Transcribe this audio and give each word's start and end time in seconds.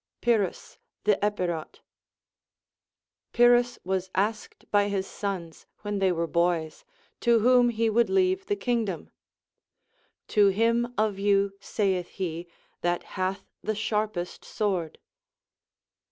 Pyrrhus 0.19 0.79
the 1.03 1.15
Epirot. 1.23 1.81
Pyrrhus 3.33 3.77
was 3.83 4.09
asked 4.15 4.65
by 4.71 4.87
his 4.89 5.05
sons, 5.05 5.67
when 5.81 5.99
they 5.99 6.11
were 6.11 6.25
boys, 6.25 6.83
to 7.19 7.37
Avhom 7.39 7.71
he 7.71 7.87
would 7.87 8.09
leave 8.09 8.47
the 8.47 8.55
king 8.55 8.85
dom. 8.85 9.11
To 10.29 10.47
him 10.47 10.91
of 10.97 11.19
you, 11.19 11.53
saitli 11.59 12.07
he, 12.07 12.47
that 12.81 13.03
hath 13.13 13.45
the 13.61 13.75
sharpest 13.75 14.43
sword. 14.43 14.97